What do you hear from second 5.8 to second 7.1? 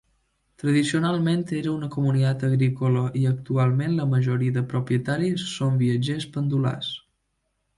viatgers pendulars.